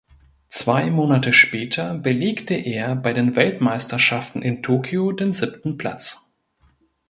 Zwei 0.49 0.89
Monate 0.89 1.31
später 1.31 1.93
belegte 1.95 2.55
er 2.55 2.95
bei 2.95 3.13
den 3.13 3.35
Weltmeisterschaften 3.35 4.41
in 4.41 4.63
Tokio 4.63 5.11
den 5.11 5.31
siebten 5.31 5.77
Platz. 5.77 6.33